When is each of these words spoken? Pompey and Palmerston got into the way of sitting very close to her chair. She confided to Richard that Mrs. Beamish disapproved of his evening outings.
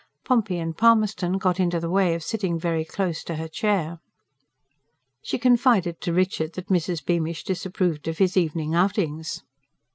Pompey 0.25 0.57
and 0.57 0.75
Palmerston 0.75 1.37
got 1.37 1.59
into 1.59 1.79
the 1.79 1.87
way 1.87 2.15
of 2.15 2.23
sitting 2.23 2.59
very 2.59 2.83
close 2.83 3.23
to 3.23 3.35
her 3.35 3.47
chair. 3.47 3.99
She 5.21 5.37
confided 5.37 6.01
to 6.01 6.11
Richard 6.11 6.53
that 6.53 6.69
Mrs. 6.69 7.05
Beamish 7.05 7.43
disapproved 7.43 8.07
of 8.07 8.17
his 8.17 8.35
evening 8.35 8.73
outings. 8.73 9.43